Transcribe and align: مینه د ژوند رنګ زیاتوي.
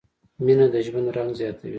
مینه 0.43 0.65
د 0.73 0.75
ژوند 0.85 1.07
رنګ 1.15 1.31
زیاتوي. 1.39 1.69